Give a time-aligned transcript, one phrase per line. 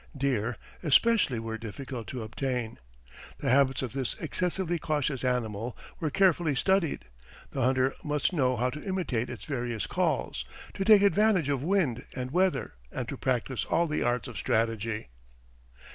[0.17, 2.79] Deer, especially, were difficult to obtain.
[3.37, 7.05] The habits of this excessively cautious animal were carefully studied;
[7.51, 10.43] the hunter must know how to imitate its various calls,
[10.73, 15.09] to take advantage of wind and weather, and to practise all the arts of strategy.